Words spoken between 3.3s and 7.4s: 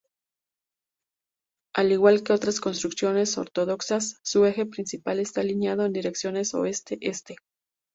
ortodoxas, su eje principal está alineado en dirección oeste-este.